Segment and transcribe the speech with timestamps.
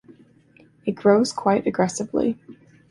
[0.83, 2.39] It grows quite aggressively.